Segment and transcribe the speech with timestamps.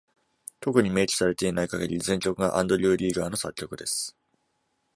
[0.61, 4.17] 特に明記されていない限り、全曲がアンドリュー・リーガーの作曲です。